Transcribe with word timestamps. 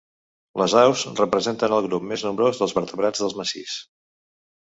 Les 0.59 0.75
aus 0.83 1.01
representen 1.19 1.75
el 1.77 1.83
grup 1.89 2.07
més 2.13 2.25
nombrós 2.27 2.61
dels 2.63 2.75
vertebrats 2.79 3.25
del 3.25 3.35
massís. 3.43 3.77